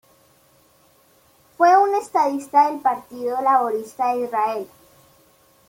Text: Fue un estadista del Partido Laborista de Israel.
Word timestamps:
Fue 1.59 1.77
un 1.77 1.93
estadista 1.93 2.71
del 2.71 2.79
Partido 2.79 3.39
Laborista 3.39 4.11
de 4.15 4.21
Israel. 4.21 4.67